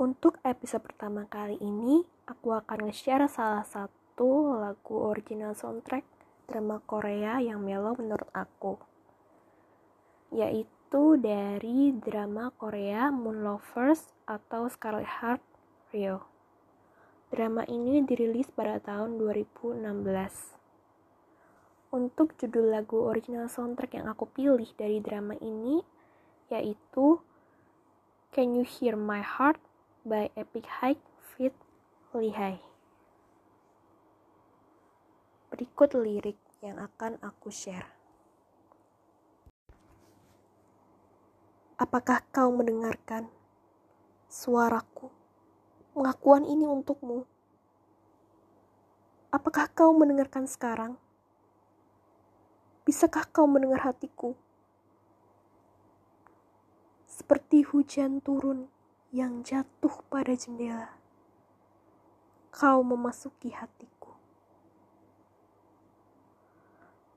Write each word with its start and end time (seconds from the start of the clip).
Untuk 0.00 0.40
episode 0.48 0.80
pertama 0.80 1.28
kali 1.28 1.60
ini, 1.60 2.00
aku 2.24 2.56
akan 2.56 2.88
nge-share 2.88 3.28
salah 3.28 3.60
satu 3.68 4.56
lagu 4.56 4.96
original 4.96 5.52
soundtrack 5.52 6.08
drama 6.48 6.80
Korea 6.88 7.36
yang 7.36 7.60
melo 7.60 7.92
menurut 8.00 8.32
aku. 8.32 8.80
Yaitu 10.32 11.20
dari 11.20 11.92
drama 11.92 12.48
Korea 12.56 13.12
Moon 13.12 13.44
Lovers 13.44 14.16
atau 14.24 14.72
Scarlet 14.72 15.04
Heart 15.20 15.44
Rio. 15.92 16.24
Drama 17.28 17.68
ini 17.68 18.00
dirilis 18.00 18.48
pada 18.48 18.80
tahun 18.80 19.20
2016. 19.20 19.84
Untuk 21.92 22.40
judul 22.40 22.72
lagu 22.72 23.04
original 23.04 23.52
soundtrack 23.52 24.00
yang 24.00 24.08
aku 24.08 24.24
pilih 24.32 24.72
dari 24.80 24.96
drama 25.04 25.36
ini 25.44 25.84
yaitu 26.48 27.20
Can 28.32 28.56
You 28.56 28.64
Hear 28.64 28.96
My 28.96 29.20
Heart 29.20 29.69
by 30.00 30.32
Epic 30.32 30.64
High 30.80 30.96
Fit 31.20 31.52
Lihai. 32.16 32.56
Berikut 35.52 35.92
lirik 35.92 36.40
yang 36.64 36.80
akan 36.80 37.20
aku 37.20 37.52
share. 37.52 37.84
Apakah 41.76 42.24
kau 42.32 42.48
mendengarkan 42.48 43.28
suaraku? 44.32 45.12
Pengakuan 45.92 46.48
ini 46.48 46.64
untukmu. 46.64 47.28
Apakah 49.28 49.68
kau 49.68 49.92
mendengarkan 49.92 50.48
sekarang? 50.48 50.96
Bisakah 52.88 53.28
kau 53.28 53.44
mendengar 53.44 53.84
hatiku? 53.84 54.32
Seperti 57.04 57.68
hujan 57.68 58.24
turun 58.24 58.79
yang 59.10 59.42
jatuh 59.42 60.06
pada 60.06 60.30
jendela. 60.38 60.94
Kau 62.54 62.78
memasuki 62.86 63.50
hatiku. 63.50 64.14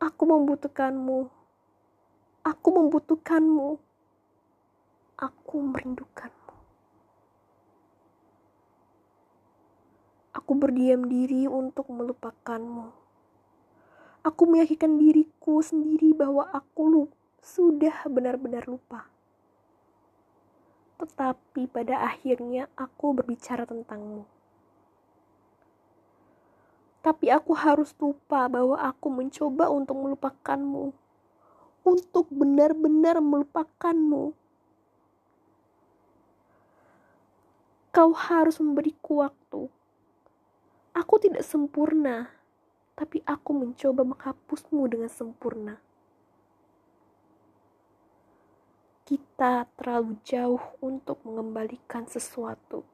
Aku 0.02 0.26
membutuhkanmu. 0.26 1.30
Aku 2.42 2.68
membutuhkanmu. 2.74 3.78
Aku 5.22 5.56
merindukanmu. 5.62 6.54
Aku 10.34 10.52
berdiam 10.58 11.06
diri 11.06 11.46
untuk 11.46 11.94
melupakanmu. 11.94 12.90
Aku 14.26 14.50
meyakinkan 14.50 14.98
diriku 14.98 15.62
sendiri 15.62 16.18
bahwa 16.18 16.50
aku 16.50 17.06
sudah 17.38 18.10
benar-benar 18.10 18.66
lupa 18.66 19.13
tetapi 21.04 21.68
pada 21.68 22.00
akhirnya 22.08 22.72
aku 22.80 23.12
berbicara 23.12 23.68
tentangmu. 23.68 24.24
Tapi 27.04 27.28
aku 27.28 27.52
harus 27.52 27.92
lupa 28.00 28.48
bahwa 28.48 28.80
aku 28.80 29.12
mencoba 29.12 29.68
untuk 29.68 30.00
melupakanmu, 30.00 30.96
untuk 31.84 32.32
benar-benar 32.32 33.20
melupakanmu. 33.20 34.32
Kau 37.92 38.12
harus 38.16 38.56
memberiku 38.64 39.20
waktu. 39.20 39.68
Aku 40.96 41.20
tidak 41.20 41.44
sempurna, 41.44 42.32
tapi 42.96 43.20
aku 43.28 43.52
mencoba 43.52 44.08
menghapusmu 44.08 44.88
dengan 44.88 45.12
sempurna. 45.12 45.84
Kita 49.04 49.68
terlalu 49.76 50.16
jauh 50.24 50.64
untuk 50.80 51.20
mengembalikan 51.28 52.08
sesuatu. 52.08 52.88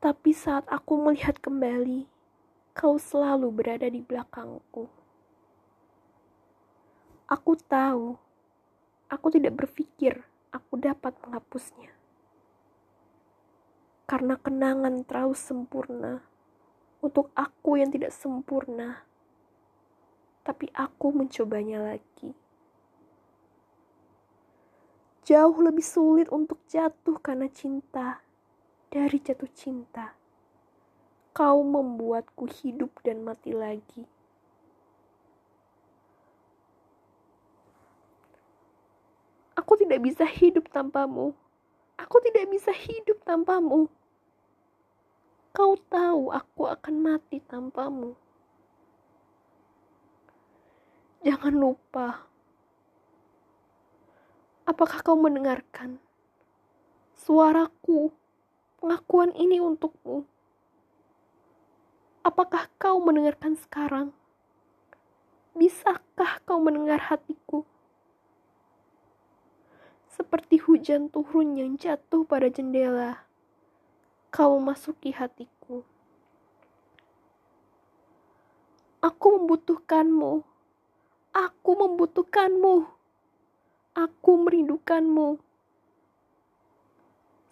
Tapi 0.00 0.32
saat 0.32 0.64
aku 0.72 0.96
melihat 0.96 1.36
kembali, 1.36 2.08
kau 2.72 2.96
selalu 2.96 3.52
berada 3.52 3.84
di 3.84 4.00
belakangku. 4.00 4.88
Aku 7.28 7.52
tahu, 7.68 8.16
aku 9.12 9.26
tidak 9.28 9.60
berpikir 9.60 10.24
aku 10.48 10.80
dapat 10.80 11.12
menghapusnya. 11.20 11.92
Karena 14.08 14.40
kenangan 14.40 15.04
terlalu 15.04 15.36
sempurna 15.36 16.24
untuk 17.04 17.28
aku 17.36 17.76
yang 17.76 17.92
tidak 17.92 18.12
sempurna, 18.16 19.04
tapi 20.48 20.72
aku 20.72 21.12
mencobanya 21.12 21.92
lagi 21.92 22.43
jauh 25.24 25.56
lebih 25.64 25.80
sulit 25.80 26.28
untuk 26.28 26.60
jatuh 26.68 27.16
karena 27.24 27.48
cinta 27.48 28.20
dari 28.92 29.16
jatuh 29.16 29.48
cinta. 29.56 30.12
Kau 31.34 31.64
membuatku 31.64 32.46
hidup 32.46 33.00
dan 33.02 33.24
mati 33.24 33.50
lagi. 33.50 34.04
Aku 39.58 39.80
tidak 39.80 40.04
bisa 40.04 40.28
hidup 40.28 40.68
tanpamu. 40.70 41.32
Aku 41.98 42.20
tidak 42.20 42.46
bisa 42.52 42.70
hidup 42.70 43.18
tanpamu. 43.24 43.88
Kau 45.56 45.74
tahu 45.88 46.30
aku 46.30 46.68
akan 46.68 46.94
mati 47.00 47.40
tanpamu. 47.42 48.12
Jangan 51.24 51.54
lupa 51.56 52.28
Apakah 54.64 55.04
kau 55.04 55.12
mendengarkan 55.12 56.00
suaraku, 57.12 58.08
pengakuan 58.80 59.36
ini 59.36 59.60
untukmu? 59.60 60.24
Apakah 62.24 62.72
kau 62.80 62.96
mendengarkan 62.96 63.60
sekarang? 63.60 64.16
Bisakah 65.52 66.40
kau 66.48 66.64
mendengar 66.64 67.12
hatiku? 67.12 67.68
Seperti 70.08 70.56
hujan 70.64 71.12
turun 71.12 71.60
yang 71.60 71.76
jatuh 71.76 72.24
pada 72.24 72.48
jendela, 72.48 73.28
kau 74.32 74.56
memasuki 74.56 75.12
hatiku. 75.12 75.84
Aku 79.04 79.26
membutuhkanmu. 79.36 80.40
Aku 81.36 81.70
membutuhkanmu. 81.76 83.03
Aku 83.94 84.42
merindukanmu. 84.42 85.38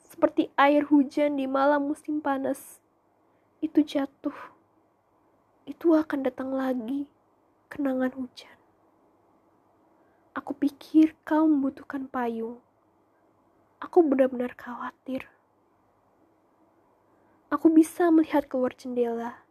Seperti 0.03 0.51
air 0.59 0.83
hujan 0.91 1.39
di 1.39 1.47
malam 1.47 1.87
musim 1.87 2.19
panas. 2.19 2.83
Itu 3.63 3.87
jatuh. 3.87 4.35
Itu 5.71 5.95
akan 5.95 6.27
datang 6.27 6.51
lagi 6.51 7.07
kenangan 7.71 8.11
hujan. 8.19 8.59
Aku 10.35 10.59
pikir 10.59 11.15
kau 11.23 11.47
membutuhkan 11.47 12.11
payung. 12.11 12.59
Aku 13.79 14.03
benar-benar 14.03 14.59
khawatir. 14.59 15.31
Aku 17.55 17.71
bisa 17.71 18.11
melihat 18.11 18.51
keluar 18.51 18.75
jendela. 18.75 19.47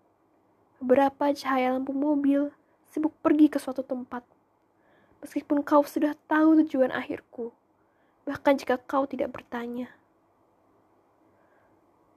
Beberapa 0.84 1.32
cahaya 1.32 1.72
lampu 1.72 1.96
mobil 1.96 2.52
sibuk 2.92 3.16
pergi 3.24 3.48
ke 3.48 3.64
suatu 3.64 3.80
tempat 3.80 4.28
meskipun 5.22 5.62
kau 5.62 5.86
sudah 5.86 6.18
tahu 6.28 6.60
tujuan 6.66 6.90
akhirku, 6.92 7.54
bahkan 8.28 8.58
jika 8.58 8.76
kau 8.76 9.06
tidak 9.06 9.32
bertanya. 9.32 9.94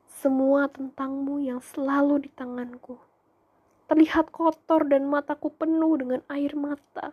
Semua 0.08 0.66
tentangmu 0.72 1.44
yang 1.44 1.60
selalu 1.60 2.24
di 2.24 2.30
tanganku 2.32 2.96
terlihat 3.84 4.32
kotor 4.32 4.88
dan 4.88 5.04
mataku 5.04 5.52
penuh 5.52 6.00
dengan 6.00 6.20
air 6.32 6.56
mata. 6.56 7.12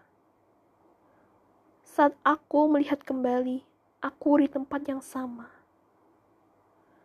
Saat 1.84 2.16
aku 2.24 2.72
melihat 2.72 3.04
kembali, 3.04 3.68
aku 4.00 4.40
di 4.40 4.48
tempat 4.48 4.82
yang 4.88 5.04
sama. 5.04 5.52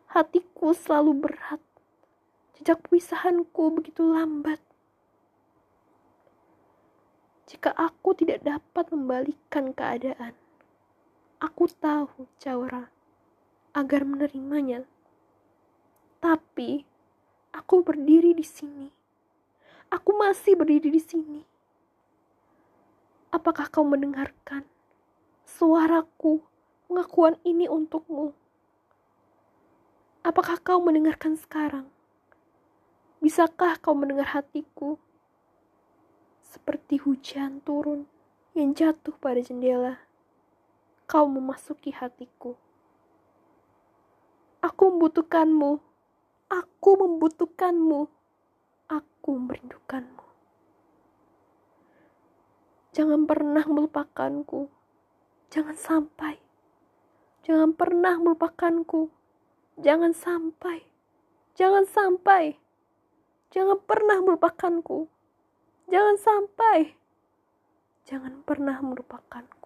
Hatiku 0.06 0.70
selalu 0.70 1.26
berat. 1.26 1.62
Jejak 2.56 2.86
perpisahanku 2.86 3.74
begitu 3.74 4.06
lambat. 4.06 4.62
Jika 7.46 7.70
aku 7.78 8.10
tidak 8.18 8.42
dapat 8.42 8.90
membalikan 8.90 9.70
keadaan, 9.70 10.34
aku 11.38 11.70
tahu 11.70 12.26
cara 12.42 12.90
agar 13.70 14.02
menerimanya. 14.02 14.82
Tapi 16.18 16.82
aku 17.54 17.86
berdiri 17.86 18.34
di 18.34 18.42
sini. 18.42 18.90
Aku 19.94 20.18
masih 20.18 20.58
berdiri 20.58 20.90
di 20.90 20.98
sini. 20.98 21.40
Apakah 23.30 23.70
kau 23.70 23.86
mendengarkan 23.86 24.66
suaraku, 25.46 26.42
pengakuan 26.90 27.38
ini 27.46 27.70
untukmu? 27.70 28.34
Apakah 30.26 30.58
kau 30.58 30.82
mendengarkan 30.82 31.38
sekarang? 31.38 31.86
Bisakah 33.22 33.78
kau 33.78 33.94
mendengar 33.94 34.34
hatiku? 34.34 34.98
Seperti 36.46 37.02
hujan 37.02 37.58
turun 37.66 38.06
yang 38.54 38.72
jatuh 38.72 39.12
pada 39.18 39.42
jendela. 39.42 40.00
Kau 41.10 41.26
memasuki 41.26 41.90
hatiku. 41.90 42.54
Aku 44.62 44.90
membutuhkanmu. 44.90 45.78
Aku 46.50 46.90
membutuhkanmu. 46.98 48.00
Aku 48.90 49.30
merindukanmu. 49.38 50.26
Jangan 52.96 53.28
pernah 53.28 53.62
melupakanku. 53.68 54.72
Jangan 55.52 55.76
sampai. 55.76 56.40
Jangan 57.46 57.76
pernah 57.76 58.18
melupakanku. 58.18 59.12
Jangan 59.78 60.16
sampai. 60.16 60.82
Jangan 61.54 61.84
sampai. 61.86 62.58
Jangan 63.54 63.78
pernah 63.84 64.18
melupakanku. 64.24 65.06
Jangan 65.86 66.16
sampai. 66.18 66.78
Jangan 68.06 68.42
pernah 68.42 68.78
melupakanku. 68.82 69.65